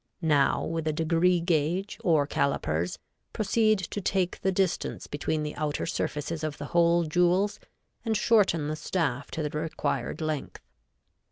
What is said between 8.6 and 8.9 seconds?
the